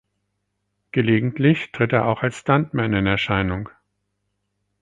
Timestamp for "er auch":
1.93-2.23